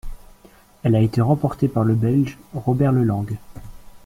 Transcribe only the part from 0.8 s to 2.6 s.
Elle a été remportée par le Belge